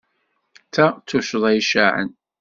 Ta 0.73 0.85
d 0.91 0.99
tuccḍa 1.07 1.49
icaɛen. 1.59 2.09